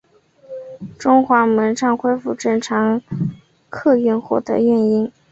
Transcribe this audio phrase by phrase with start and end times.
[0.97, 2.99] 中华门站恢复正常
[3.69, 5.11] 客货运的运营。